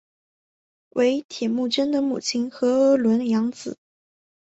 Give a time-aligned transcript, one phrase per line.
[0.95, 3.77] 为铁木真的母亲诃额仑养子。